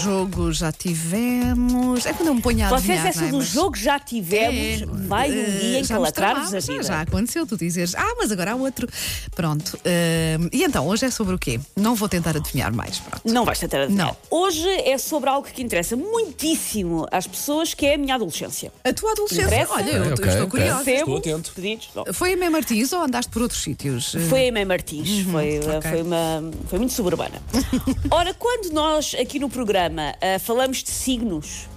Jogo 0.00 0.52
já 0.52 0.72
tivemos. 0.72 2.06
É 2.06 2.12
quando 2.12 2.28
eu 2.28 2.34
me 2.34 2.42
ponho 2.42 2.64
a 2.64 2.68
Vocês, 2.68 2.82
adivinhar, 3.00 3.06
essa 3.08 3.20
não 3.20 3.28
é? 3.28 3.30
do 3.30 3.36
Mas- 3.38 3.46
jogo 3.48 3.76
já 3.76 3.98
tivemos, 3.98 4.82
É, 4.82 4.86
vai 5.06 5.30
um 5.30 5.34
eh, 5.34 5.44
dia 5.44 5.68
em 5.68 5.72
já 5.72 5.78
nos 5.78 5.88
calacrar-vos 5.88 6.54
a 6.54 6.58
vida. 6.60 6.82
Já 6.82 7.00
aconteceu 7.02 7.46
tu 7.46 7.56
dizeres, 7.56 7.94
ah, 7.94 8.14
mas 8.18 8.32
agora 8.32 8.52
há 8.52 8.54
outro. 8.56 8.88
Pronto. 9.34 9.78
eh, 9.84 10.38
e 10.52 10.64
então, 10.64 10.86
hoje 10.88 11.04
é 11.04 11.10
sobre 11.10 11.34
o 11.34 11.38
quê? 11.38 11.60
Não 11.76 11.94
vou 11.94 12.08
tentar 12.08 12.36
adivinhar 12.36 12.72
mais. 12.74 12.98
Pronto. 12.98 13.22
Não 13.32 13.44
vais 13.44 13.58
tentar 13.58 13.82
adivinhar. 13.82 14.08
Não. 14.08 14.16
Hoje 14.30 14.66
é 14.68 14.96
sobre 14.98 15.28
algo 15.28 15.46
que 15.46 15.62
interessa 15.62 15.94
muitíssimo 15.96 17.06
às 17.10 17.26
pessoas, 17.26 17.74
que 17.74 17.86
é 17.86 17.94
a 17.94 17.98
minha 17.98 18.14
adolescência. 18.14 18.72
A 18.84 18.92
tua 18.92 19.12
adolescência, 19.12 19.44
Interessa? 19.46 19.72
olha, 19.74 19.90
eu, 19.90 20.02
Ok, 20.12 20.26
estou 20.26 20.30
ok. 20.46 20.46
curiosa. 20.46 20.78
Recebo 20.84 21.16
estou 21.16 21.16
atento. 21.34 21.52
Pedidos. 21.54 21.88
Bom, 21.94 22.04
Foi 22.12 22.32
em 22.32 22.36
Mem 22.36 22.50
Martins 22.50 22.92
ou 22.92 23.02
andaste 23.02 23.30
por 23.30 23.42
outros 23.42 23.62
sítios? 23.62 24.14
Foi 24.28 24.48
a 24.48 24.52
Mãe 24.52 24.64
Martins, 24.64 25.24
foi, 25.30 25.58
uh, 25.58 25.62
Uhum, 25.68 25.76
ok. 25.78 25.90
foi, 25.90 26.02
uma, 26.02 26.50
foi 26.68 26.78
muito 26.78 26.92
suburbana. 26.94 27.40
Ora, 28.10 28.32
quando 28.34 28.70
nós 28.72 29.14
aqui 29.20 29.38
no 29.38 29.48
programa 29.48 29.81
uh, 29.88 30.38
falamos 30.40 30.82
de 30.82 30.90
signos, 30.90 31.68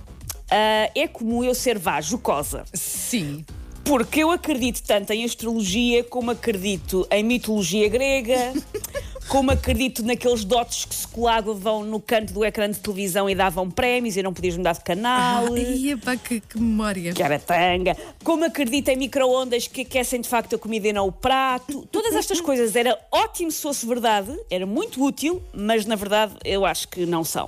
uh, 0.45 0.91
é 0.95 1.07
comum 1.07 1.43
eu 1.43 1.55
ser 1.55 1.77
vá, 1.77 2.01
jocosa. 2.01 2.65
Sim. 2.73 3.45
Porque 3.83 4.23
eu 4.23 4.31
acredito 4.31 4.81
tanto 4.81 5.13
em 5.13 5.23
astrologia 5.23 6.03
como 6.03 6.31
acredito 6.31 7.07
em 7.11 7.23
mitologia 7.23 7.87
grega, 7.87 8.51
como 9.29 9.51
acredito 9.51 10.03
naqueles 10.03 10.43
dotes 10.43 10.85
que 10.85 10.95
se 10.95 11.07
colavam 11.07 11.83
no 11.83 11.99
canto 11.99 12.33
do 12.33 12.43
ecrã 12.43 12.69
de 12.69 12.79
televisão 12.79 13.29
e 13.29 13.35
davam 13.35 13.69
prémios 13.69 14.17
e 14.17 14.23
não 14.23 14.33
podias 14.33 14.57
mudar 14.57 14.73
de 14.73 14.83
canal. 14.83 15.53
Ai, 15.53 15.91
epá, 15.91 16.15
que, 16.15 16.39
que 16.39 16.59
memória. 16.59 17.13
Que 17.13 17.21
era 17.21 17.37
tanga, 17.37 17.95
como 18.23 18.43
acredito 18.43 18.89
em 18.89 18.97
micro-ondas 18.97 19.67
que 19.67 19.81
aquecem 19.81 20.19
de 20.19 20.27
facto 20.27 20.55
a 20.55 20.57
comida 20.59 20.87
e 20.87 20.93
não 20.93 21.07
o 21.07 21.11
prato. 21.11 21.87
Todas 21.91 22.15
estas 22.15 22.41
coisas 22.41 22.75
era 22.75 22.97
ótimo 23.11 23.51
se 23.51 23.61
fosse 23.61 23.85
verdade, 23.85 24.35
era 24.49 24.65
muito 24.65 25.03
útil, 25.03 25.43
mas 25.53 25.85
na 25.85 25.95
verdade 25.95 26.33
eu 26.43 26.65
acho 26.65 26.87
que 26.87 27.05
não 27.05 27.23
são. 27.23 27.47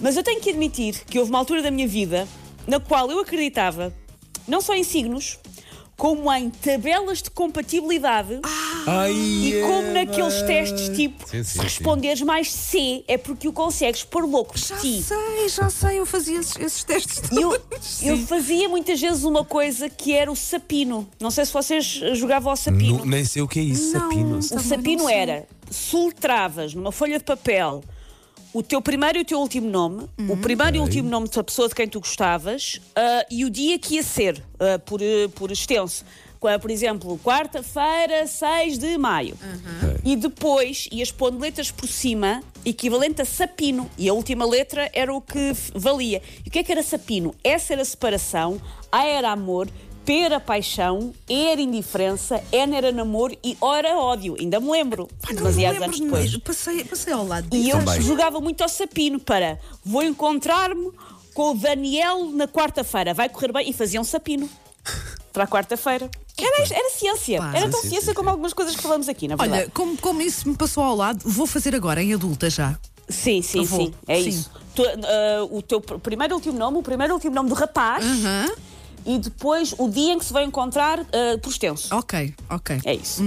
Mas 0.00 0.16
eu 0.16 0.22
tenho 0.22 0.40
que 0.40 0.50
admitir 0.50 1.04
que 1.04 1.18
houve 1.18 1.30
uma 1.30 1.38
altura 1.38 1.62
da 1.62 1.70
minha 1.70 1.86
vida 1.88 2.26
na 2.66 2.78
qual 2.80 3.10
eu 3.10 3.20
acreditava 3.20 3.92
não 4.46 4.60
só 4.60 4.74
em 4.74 4.82
signos, 4.82 5.38
como 5.96 6.32
em 6.32 6.48
tabelas 6.48 7.20
de 7.22 7.30
compatibilidade 7.30 8.40
Ai, 8.86 9.12
e 9.12 9.60
como 9.60 9.82
Eva. 9.82 9.92
naqueles 9.92 10.42
testes 10.42 10.88
tipo 10.96 11.28
Sim, 11.28 11.38
sim, 11.38 11.44
se 11.44 11.52
sim. 11.52 11.60
responderes 11.60 12.22
mais 12.22 12.50
C 12.50 13.04
é 13.06 13.18
porque 13.18 13.46
o 13.46 13.52
consegues 13.52 14.02
pôr 14.02 14.24
louco 14.24 14.54
de 14.58 14.66
Já 14.66 14.76
ti. 14.78 15.02
sei, 15.02 15.48
já 15.50 15.68
sei, 15.68 15.98
eu 16.00 16.06
fazia 16.06 16.38
esses, 16.40 16.56
esses 16.56 16.84
testes 16.84 17.20
eu, 17.30 17.52
eu 17.52 18.16
Sim. 18.16 18.26
fazia 18.26 18.66
muitas 18.68 18.98
vezes 18.98 19.24
uma 19.24 19.44
coisa 19.44 19.90
que 19.90 20.14
era 20.14 20.32
o 20.32 20.36
sapino. 20.36 21.06
Não 21.20 21.30
sei 21.30 21.44
se 21.44 21.52
vocês 21.52 21.84
jogavam 22.14 22.50
ao 22.50 22.56
sapino. 22.56 22.98
Nu- 22.98 23.04
nem 23.04 23.24
sei 23.24 23.42
o 23.42 23.48
que 23.48 23.60
é 23.60 23.62
isso, 23.62 23.92
Não. 23.92 24.00
sapino. 24.08 24.38
O 24.38 24.42
sapino 24.42 25.02
não 25.02 25.10
era 25.10 25.46
soletravas 25.70 26.72
numa 26.74 26.90
folha 26.92 27.18
de 27.18 27.24
papel 27.24 27.84
o 28.52 28.62
teu 28.62 28.82
primeiro 28.82 29.18
e 29.18 29.20
o 29.22 29.24
teu 29.24 29.38
último 29.38 29.68
nome, 29.68 30.08
o 30.28 30.36
primeiro 30.36 30.76
e 30.76 30.80
o 30.80 30.82
último 30.82 31.08
nome 31.08 31.28
da 31.28 31.44
pessoa 31.44 31.68
de 31.68 31.74
quem 31.74 31.88
tu 31.88 32.00
gostavas 32.00 32.80
ah, 32.96 33.24
e 33.30 33.44
o 33.44 33.50
dia 33.50 33.78
que 33.78 33.94
ia 33.94 34.02
ser, 34.02 34.42
ah, 34.58 34.78
por, 34.78 35.00
eh, 35.00 35.28
por 35.34 35.50
extenso. 35.50 36.04
Por 36.62 36.70
exemplo, 36.70 37.20
quarta-feira, 37.22 38.26
6 38.26 38.78
de 38.78 38.96
maio. 38.96 39.36
E 40.02 40.16
depois 40.16 40.88
ias 40.90 41.12
pondo 41.12 41.38
letras 41.38 41.70
por 41.70 41.86
cima, 41.86 42.42
equivalente 42.64 43.20
a 43.20 43.26
sapino. 43.26 43.90
E 43.98 44.08
a 44.08 44.14
última 44.14 44.46
letra 44.46 44.88
era 44.94 45.12
o 45.12 45.20
que 45.20 45.52
valia. 45.74 46.22
E 46.42 46.48
o 46.48 46.50
que 46.50 46.60
é 46.60 46.62
que 46.62 46.72
era 46.72 46.82
sapino? 46.82 47.34
Essa 47.44 47.74
era 47.74 47.82
a 47.82 47.84
separação, 47.84 48.58
A 48.90 49.04
era 49.04 49.30
amor, 49.30 49.68
P 50.04 50.18
era 50.20 50.40
paixão, 50.40 51.12
E 51.28 51.46
era 51.46 51.60
indiferença, 51.60 52.42
N 52.52 52.74
era 52.76 52.90
namoro 52.90 53.36
e 53.44 53.56
O 53.60 53.72
era 53.74 53.96
ódio. 53.98 54.36
Ainda 54.38 54.58
me 54.58 54.70
lembro, 54.70 55.08
me 55.28 55.34
demasiados 55.36 55.80
lembro 55.80 55.84
anos 55.84 55.96
de- 55.96 56.04
depois. 56.04 56.36
Passei, 56.38 56.84
passei 56.84 57.12
ao 57.12 57.26
lado 57.26 57.46
E 57.52 57.62
disso. 57.62 57.76
eu 57.76 57.84
Também. 57.84 58.00
jogava 58.02 58.40
muito 58.40 58.62
ao 58.62 58.68
sapino 58.68 59.20
para 59.20 59.58
vou 59.84 60.02
encontrar-me 60.02 60.90
com 61.34 61.50
o 61.52 61.54
Daniel 61.54 62.26
na 62.32 62.48
quarta-feira, 62.48 63.14
vai 63.14 63.28
correr 63.28 63.52
bem, 63.52 63.68
e 63.70 63.72
fazia 63.72 64.00
um 64.00 64.04
sapino 64.04 64.48
para 65.32 65.44
a 65.44 65.46
quarta-feira. 65.46 66.10
Era, 66.36 66.62
era 66.74 66.90
ciência, 66.90 67.38
Pá. 67.38 67.52
era 67.54 67.68
tão 67.68 67.80
Sim, 67.82 67.90
ciência 67.90 68.08
sim, 68.08 68.14
como 68.14 68.30
algumas 68.30 68.52
coisas 68.52 68.74
que 68.74 68.82
falamos 68.82 69.08
aqui, 69.08 69.28
na 69.28 69.36
verdade. 69.36 69.62
Olha, 69.64 69.70
como, 69.72 69.96
como 69.98 70.22
isso 70.22 70.48
me 70.48 70.56
passou 70.56 70.82
ao 70.82 70.96
lado, 70.96 71.20
vou 71.28 71.46
fazer 71.46 71.74
agora 71.74 72.02
em 72.02 72.14
adulta 72.14 72.48
já. 72.50 72.76
sim, 73.08 73.42
sim, 73.42 73.58
eu 73.58 73.64
vou. 73.64 73.80
sim, 73.86 73.94
é 74.08 74.20
Sim. 74.22 74.28
isso. 74.28 74.50
Tu, 74.74 74.82
ah, 74.82 75.44
o 75.50 75.60
teu 75.62 75.80
pr- 75.80 75.98
primeiro 75.98 76.32
e 76.32 76.36
último 76.36 76.58
nome, 76.58 76.78
o 76.78 76.82
primeiro 76.82 77.12
e 77.12 77.14
último 77.14 77.34
nome 77.34 77.48
do 77.50 77.54
rapaz 77.54 78.04
Hã? 78.24 78.46
E 79.06 79.18
depois 79.18 79.74
o 79.78 79.88
dia 79.88 80.12
em 80.12 80.18
que 80.18 80.24
se 80.24 80.32
vai 80.32 80.44
encontrar 80.44 81.00
ah, 81.00 81.38
por 81.42 81.50
extenso. 81.50 81.94
Ok, 81.94 82.34
ok. 82.48 82.78
É 82.84 82.94
isso. 82.94 83.22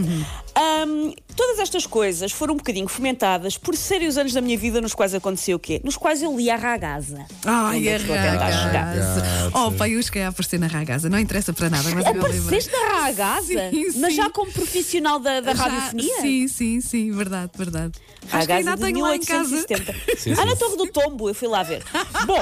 Ahm, 0.56 1.14
todas 1.36 1.58
estas 1.60 1.86
coisas 1.88 2.32
foram 2.32 2.54
um 2.54 2.58
bocadinho 2.58 2.88
fomentadas 2.88 3.58
por 3.58 3.76
sérios 3.76 4.18
anos 4.18 4.34
da 4.34 4.42
minha 4.42 4.58
vida 4.58 4.80
nos 4.80 4.94
quais 4.94 5.14
aconteceu 5.16 5.58
o 5.58 5.60
quê? 5.60 5.82
Nos 5.84 5.98
quais 5.98 6.22
eu 6.22 6.36
li 6.38 6.50
a 6.50 6.56
ragaza. 6.56 7.26
Ai, 7.44 7.88
a 7.88 7.92
eu 7.92 7.98
estou 7.98 8.16
a 8.16 8.22
tentar 8.22 8.52
chegar. 8.52 8.84
ragaza. 8.86 9.22
Ragazza. 9.22 9.52
Oh, 9.58 9.72
pai, 9.72 9.96
eu 9.96 10.04
cheguei 10.04 10.22
a 10.24 10.28
aparecer 10.28 10.60
na 10.60 10.68
ragaza. 10.68 11.10
Não 11.10 11.18
interessa 11.20 11.52
para 11.54 11.70
nada, 11.70 11.90
mas. 11.94 12.06
Apareceste 12.06 12.72
na 12.72 13.02
ragaza? 13.02 13.70
Sim, 13.72 13.92
sim. 13.92 14.00
Mas 14.00 14.16
já 14.16 14.30
como 14.30 14.52
profissional 14.52 15.20
da, 15.20 15.42
da 15.42 15.54
Já- 15.56 15.64
radiofonia? 15.66 16.22
Sim, 16.22 16.48
sim, 16.48 16.82
sim, 16.82 17.12
verdade, 17.12 17.52
verdade. 17.58 17.94
Acho 18.32 18.46
que 18.48 18.54
ainda 18.54 18.76
de 18.76 18.82
tenho 18.84 19.02
lá 19.02 19.16
em 19.16 19.20
casa. 19.20 19.50
1870. 19.50 19.94
Sim, 20.18 20.32
Ah, 20.34 20.36
sim. 20.36 20.46
na 20.46 20.56
Torre 20.56 20.78
do 20.78 20.88
Tombo, 20.88 21.30
eu 21.30 21.34
fui 21.36 21.48
lá 21.48 21.64
ver. 21.64 21.84
Bom, 22.26 22.42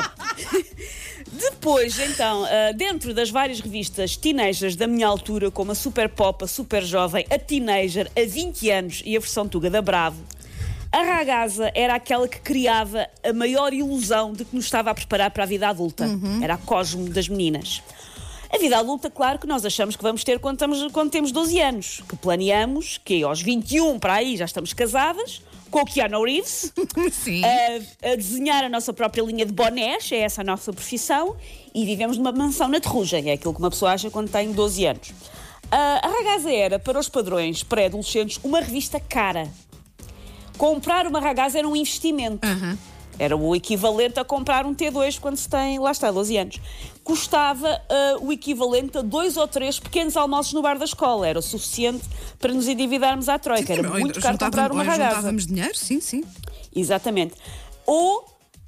depois, 1.32 1.98
então, 2.00 2.46
ah, 2.46 2.72
dentro 2.74 3.14
das 3.14 3.30
várias 3.30 3.60
revistas 3.60 4.18
teenagers 4.18 4.76
da 4.76 4.86
minha 4.88 5.08
altura, 5.08 5.50
como 5.50 5.72
a 5.72 5.76
Super 5.76 6.10
Pop, 6.10 6.44
a 6.44 6.48
Super 6.48 6.84
Jovem, 6.84 7.26
a 7.30 7.40
Teenager, 7.40 8.12
a 8.18 8.26
20 8.28 8.70
anos 8.70 9.02
e 9.06 9.16
a 9.16 9.20
versão 9.20 9.48
Tuga 9.48 9.70
da 9.70 9.82
Bravo, 9.82 10.22
a 10.92 11.04
ragaza 11.04 11.72
era 11.74 11.96
aquela 11.96 12.28
que 12.28 12.40
criava 12.42 13.08
a 13.24 13.32
maior 13.32 13.74
ilusão 13.74 14.34
de 14.34 14.44
que 14.44 14.54
nos 14.54 14.66
estava 14.66 14.92
a 14.92 14.94
preparar 14.94 15.32
para 15.32 15.44
a 15.44 15.48
vida 15.48 15.70
adulta. 15.70 16.06
Era 16.44 16.56
a 16.56 16.58
cosmo 16.58 17.10
das 17.10 17.30
meninas. 17.30 17.82
A 18.54 18.58
vida 18.58 18.78
adulta, 18.78 19.10
claro 19.10 19.40
que 19.40 19.48
nós 19.48 19.66
achamos 19.66 19.96
que 19.96 20.04
vamos 20.04 20.24
ter 20.24 20.38
quando, 20.40 20.56
estamos- 20.56 20.92
quando 20.92 21.10
temos 21.10 21.32
12 21.32 21.60
anos. 21.62 22.02
Que 22.08 22.16
planeamos 22.18 23.00
que 23.04 23.24
aos 23.24 23.42
21 23.42 23.98
para 23.98 24.16
aí 24.16 24.36
já 24.36 24.46
estamos 24.46 24.74
casadas, 24.74 25.42
com 25.70 25.80
o 25.80 25.86
Keanu 25.86 26.24
Reeves, 26.26 26.74
Sim. 27.14 27.42
a, 27.46 28.12
a 28.12 28.16
desenhar 28.16 28.64
a 28.66 28.70
nossa 28.70 28.92
própria 28.92 29.22
linha 29.24 29.46
de 29.46 29.54
bonés, 29.54 30.12
é 30.12 30.18
essa 30.18 30.42
a 30.42 30.44
nossa 30.44 30.74
profissão, 30.74 31.36
e 31.74 31.86
vivemos 31.86 32.18
numa 32.18 32.34
mansão 32.34 32.68
na 32.68 32.82
Terrugem, 32.82 33.30
é 33.30 33.34
aquilo 33.34 33.54
que 33.54 33.60
uma 33.60 33.70
pessoa 33.70 33.94
acha 33.94 34.10
quando 34.12 34.30
tem 34.30 34.52
12 34.52 34.86
anos. 34.86 35.14
A 35.72 36.06
ragaza 36.10 36.52
era, 36.52 36.78
para 36.78 37.00
os 37.00 37.08
padrões 37.08 37.64
pré-adolescentes, 37.64 38.38
uma 38.44 38.60
revista 38.60 39.00
cara. 39.00 39.48
Comprar 40.58 41.08
uma 41.08 41.22
ragaza 41.22 41.58
era 41.60 41.68
um 41.68 41.74
investimento. 41.76 42.46
Era 43.22 43.38
o 43.38 43.56
equivalente 43.56 44.20
a 44.20 44.26
comprar 44.26 44.66
um 44.66 44.74
T2 44.74 45.20
quando 45.20 45.38
se 45.38 45.48
tem, 45.48 45.78
lá 45.78 45.92
está, 45.92 46.10
12 46.10 46.38
anos. 46.38 46.60
Custava 47.04 47.80
ah, 47.88 48.18
o 48.20 48.34
equivalente 48.34 48.98
a 48.98 49.04
dois 49.04 49.38
ou 49.38 49.48
três 49.48 49.80
pequenos 49.80 50.18
almoços 50.18 50.54
no 50.54 50.62
bar 50.64 50.80
da 50.80 50.86
escola. 50.86 51.28
Era 51.28 51.38
o 51.38 51.42
suficiente 51.42 52.04
para 52.40 52.52
nos 52.52 52.68
endividarmos 52.68 53.30
à 53.30 53.38
troika. 53.38 53.74
Era 53.74 53.88
Ou 53.88 54.00
muito 54.00 54.20
caro 54.20 54.40
comprar 54.40 54.72
uma 54.72 54.82
ou 54.82 54.90
ragaza. 54.90 55.10
Juntávamos 55.18 55.46
dinheiro, 55.46 55.78
sim, 55.78 56.02
sim. 56.02 56.24
Exatamente. 56.76 57.36
Ou, 57.86 58.26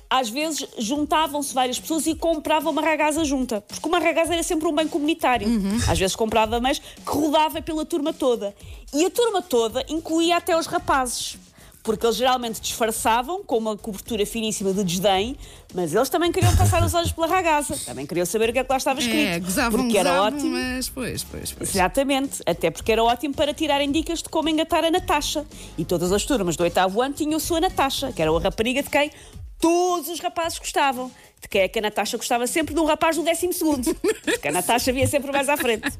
às 0.07 0.29
vezes, 0.29 0.67
juntavam-se 0.77 1.51
várias 1.51 1.79
pessoas 1.79 2.05
e 2.05 2.13
compravam 2.13 2.71
uma 2.71 2.81
ragaza 2.83 3.25
junta. 3.25 3.59
Porque 3.61 3.87
uma 3.87 3.97
ragaza 3.97 4.33
era 4.33 4.43
sempre 4.43 4.67
um 4.67 4.75
bem 4.75 4.87
comunitário. 4.87 5.47
Às 5.89 5.97
vezes 5.97 6.15
comprava, 6.15 6.59
mas 6.59 6.77
que 6.77 7.11
rodava 7.11 7.59
pela 7.59 7.83
turma 7.87 8.13
toda. 8.13 8.53
E 8.93 9.03
a 9.03 9.09
turma 9.09 9.41
toda 9.41 9.83
incluía 9.89 10.37
até 10.37 10.55
os 10.55 10.67
rapazes. 10.67 11.39
Porque 11.83 12.05
eles 12.05 12.15
geralmente 12.15 12.61
disfarçavam 12.61 13.43
com 13.43 13.57
uma 13.57 13.75
cobertura 13.75 14.25
finíssima 14.25 14.73
de 14.73 14.83
desdém, 14.85 15.35
mas 15.73 15.93
eles 15.93 16.07
também 16.07 16.31
queriam 16.31 16.55
passar 16.55 16.81
os 16.81 16.93
olhos 16.93 17.11
pela 17.11 17.27
ragaza. 17.27 17.75
Também 17.85 18.05
queriam 18.05 18.25
saber 18.25 18.49
o 18.49 18.53
que 18.53 18.59
é 18.59 18.63
que 18.63 18.71
lá 18.71 18.77
estava 18.77 19.01
escrito. 19.01 19.27
É, 19.27 19.39
gozavam, 19.39 19.81
porque 19.81 19.97
era 19.97 20.09
gozavam, 20.11 20.37
ótimo. 20.37 20.51
mas 20.51 20.89
pois, 20.89 21.23
pois, 21.25 21.51
pois. 21.51 21.75
Exatamente, 21.75 22.41
até 22.45 22.71
porque 22.71 22.91
era 22.91 23.03
ótimo 23.03 23.33
para 23.33 23.53
tirarem 23.53 23.91
dicas 23.91 24.23
de 24.23 24.29
como 24.29 24.47
engatar 24.47 24.85
a 24.85 24.89
Natasha. 24.89 25.45
E 25.77 25.83
todas 25.83 26.13
as 26.13 26.23
turmas 26.23 26.55
do 26.55 26.63
oitavo 26.63 27.01
ano 27.01 27.13
tinham 27.13 27.35
a 27.35 27.39
sua 27.39 27.59
Natasha, 27.59 28.13
que 28.13 28.21
era 28.21 28.31
a 28.31 28.39
rapariga 28.39 28.81
de 28.81 28.89
quem 28.89 29.11
todos 29.59 30.09
os 30.09 30.19
rapazes 30.19 30.59
gostavam. 30.59 31.11
De 31.41 31.49
quem 31.49 31.61
é 31.61 31.67
que 31.67 31.79
a 31.79 31.81
Natasha 31.81 32.15
gostava 32.15 32.47
sempre 32.47 32.73
de 32.73 32.79
um 32.79 32.85
rapaz 32.85 33.17
do 33.17 33.23
décimo 33.23 33.51
segundo. 33.51 33.93
Porque 34.23 34.47
a 34.47 34.51
Natasha 34.51 34.93
via 34.93 35.05
sempre 35.07 35.31
mais 35.31 35.49
à 35.49 35.57
frente. 35.57 35.89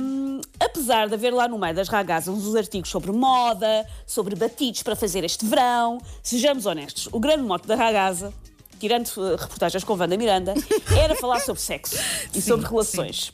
Hum, 0.00 0.29
apesar 0.60 1.08
de 1.08 1.14
haver 1.14 1.32
lá 1.32 1.48
no 1.48 1.58
meio 1.58 1.74
das 1.74 1.88
ragazas 1.88 2.32
uns 2.32 2.54
artigos 2.54 2.90
sobre 2.90 3.10
moda, 3.10 3.86
sobre 4.06 4.36
batidos 4.36 4.82
para 4.82 4.94
fazer 4.94 5.24
este 5.24 5.46
verão, 5.46 5.98
sejamos 6.22 6.66
honestos, 6.66 7.08
o 7.10 7.18
grande 7.18 7.42
mote 7.42 7.66
da 7.66 7.74
ragaza, 7.74 8.32
tirando 8.78 9.08
eh, 9.08 9.36
reportagens 9.36 9.82
com 9.82 9.94
Wanda 9.94 10.16
Miranda, 10.16 10.54
era 10.96 11.16
falar 11.16 11.40
sobre 11.40 11.62
sexo 11.62 11.96
e 12.34 12.42
sobre 12.42 12.66
relações. 12.66 13.32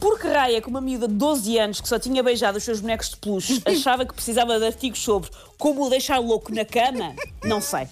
Por 0.00 0.18
que 0.18 0.28
raia 0.28 0.60
que 0.60 0.68
uma 0.68 0.80
miúda 0.80 1.08
de 1.08 1.14
12 1.14 1.58
anos 1.58 1.80
que 1.80 1.88
só 1.88 1.98
tinha 1.98 2.22
beijado 2.22 2.58
os 2.58 2.64
seus 2.64 2.80
bonecos 2.80 3.10
de 3.10 3.16
peluche 3.16 3.62
achava 3.64 4.04
que 4.04 4.14
precisava 4.14 4.58
de 4.58 4.66
artigos 4.66 5.02
sobre 5.02 5.30
como 5.58 5.86
o 5.86 5.90
deixar 5.90 6.18
louco 6.18 6.54
na 6.54 6.64
cama? 6.64 7.14
Não 7.42 7.60
sei. 7.60 7.88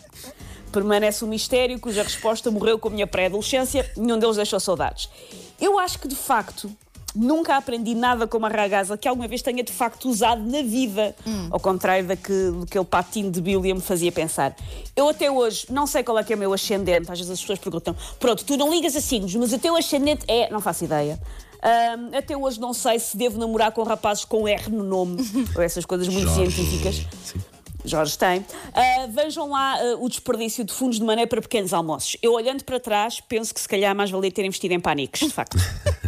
Permanece 0.70 1.24
um 1.24 1.28
mistério 1.28 1.78
cuja 1.80 2.02
resposta 2.02 2.50
morreu 2.50 2.78
com 2.78 2.88
a 2.88 2.90
minha 2.90 3.06
pré-adolescência, 3.06 3.90
nenhum 3.96 4.18
deles 4.18 4.36
deixou 4.36 4.58
saudades. 4.58 5.08
Eu 5.60 5.78
acho 5.78 5.98
que, 5.98 6.08
de 6.08 6.16
facto, 6.16 6.70
Nunca 7.14 7.56
aprendi 7.56 7.94
nada 7.94 8.26
como 8.26 8.46
a 8.46 8.48
ragazza 8.48 8.96
que 8.96 9.06
alguma 9.06 9.28
vez 9.28 9.40
tenha 9.40 9.62
de 9.62 9.72
facto 9.72 10.08
usado 10.08 10.42
na 10.42 10.62
vida, 10.62 11.14
ao 11.50 11.60
contrário 11.60 12.06
da 12.06 12.16
que, 12.16 12.50
daquele 12.60 12.84
patinho 12.84 13.30
de 13.30 13.40
Bíblia 13.40 13.74
me 13.74 13.80
fazia 13.80 14.10
pensar. 14.10 14.56
Eu 14.96 15.08
até 15.08 15.30
hoje 15.30 15.66
não 15.70 15.86
sei 15.86 16.02
qual 16.02 16.18
é 16.18 16.24
que 16.24 16.32
é 16.32 16.36
o 16.36 16.38
meu 16.38 16.52
ascendente, 16.52 17.10
às 17.10 17.18
vezes 17.18 17.32
as 17.32 17.40
pessoas 17.40 17.58
perguntam: 17.58 17.94
pronto, 18.18 18.44
tu 18.44 18.56
não 18.56 18.70
ligas 18.70 18.96
a 18.96 19.00
signos, 19.00 19.34
mas 19.36 19.52
o 19.52 19.58
teu 19.58 19.76
ascendente 19.76 20.24
é. 20.26 20.50
Não 20.50 20.60
faço 20.60 20.84
ideia. 20.84 21.20
Ahm, 21.62 22.14
até 22.14 22.36
hoje 22.36 22.60
não 22.60 22.74
sei 22.74 22.98
se 22.98 23.16
devo 23.16 23.38
namorar 23.38 23.72
com 23.72 23.82
rapazes 23.82 24.24
com 24.24 24.46
R 24.46 24.70
no 24.70 24.84
nome, 24.84 25.16
ou 25.56 25.62
essas 25.62 25.86
coisas 25.86 26.06
muito 26.08 26.30
científicas. 26.30 27.06
Jorge 27.84 28.18
tem. 28.18 28.44
Ah, 28.72 29.06
vejam 29.08 29.50
lá 29.50 29.76
ah, 29.78 29.96
o 29.98 30.08
desperdício 30.08 30.64
de 30.64 30.72
fundos 30.72 30.98
de 30.98 31.04
maneira 31.04 31.28
para 31.28 31.40
pequenos 31.40 31.72
almoços. 31.72 32.16
Eu 32.22 32.32
olhando 32.32 32.64
para 32.64 32.80
trás, 32.80 33.20
penso 33.20 33.54
que 33.54 33.60
se 33.60 33.68
calhar 33.68 33.94
mais 33.94 34.10
valia 34.10 34.30
ter 34.30 34.44
investido 34.44 34.74
em 34.74 34.80
pânicos, 34.80 35.20
de 35.20 35.30
facto. 35.30 35.56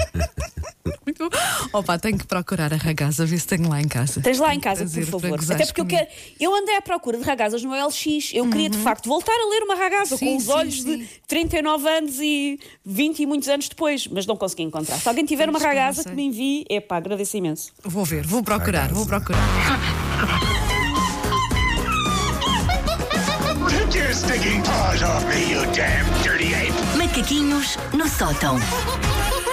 Muito. 1.19 1.37
Opa, 1.73 1.99
tenho 1.99 2.19
que 2.19 2.27
procurar 2.27 2.73
a 2.73 2.77
ragazza, 2.77 3.25
ver 3.25 3.39
se 3.39 3.47
tenho 3.47 3.69
lá 3.69 3.81
em 3.81 3.89
casa. 3.89 4.21
Tens 4.21 4.39
lá 4.39 4.55
em 4.55 4.61
casa, 4.61 4.85
por 4.85 5.21
favor. 5.21 5.41
Até 5.51 5.67
porque 5.67 5.81
eu 5.81 5.87
quero. 5.87 6.07
Eu 6.39 6.55
andei 6.55 6.77
à 6.77 6.83
procura 6.83 7.19
de 7.19 7.25
ragazas 7.25 7.63
no 7.63 7.71
LX. 7.73 8.33
Eu 8.33 8.49
queria, 8.49 8.69
de 8.69 8.79
facto, 8.79 9.09
voltar 9.09 9.33
a 9.33 9.49
ler 9.49 9.63
uma 9.63 9.75
ragaza 9.75 10.17
Sim, 10.17 10.27
com 10.27 10.37
os 10.37 10.45
sim, 10.45 10.53
olhos 10.53 10.83
sim. 10.83 10.99
de 10.99 11.09
39 11.27 11.89
anos 11.89 12.19
e 12.21 12.61
20 12.85 13.21
e 13.21 13.27
muitos 13.27 13.49
anos 13.49 13.69
depois, 13.69 14.07
mas 14.09 14.27
não 14.27 14.37
consegui 14.37 14.63
encontrar. 14.63 14.99
Se 14.99 15.09
alguém 15.09 15.25
tiver 15.25 15.49
uma 15.49 15.59
que 15.59 15.65
ragaza 15.65 16.05
que 16.05 16.15
me 16.15 16.25
envie, 16.25 16.65
epá, 16.69 16.97
agradeço 16.97 17.37
imenso. 17.37 17.73
Vou 17.83 18.05
ver, 18.05 18.27
vou 18.27 18.43
procurar, 18.43 18.93
vou 18.93 19.07
procurar. 19.07 19.41
Macaquinhos 26.97 27.77
no 27.93 28.09
sótão. 28.09 28.59